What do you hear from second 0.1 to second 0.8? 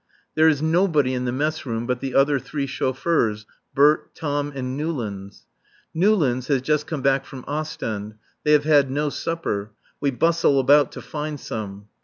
There is